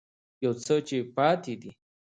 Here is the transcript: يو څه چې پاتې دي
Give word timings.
يو 0.43 0.51
څه 0.63 0.75
چې 0.87 0.97
پاتې 1.15 1.53
دي 1.61 1.71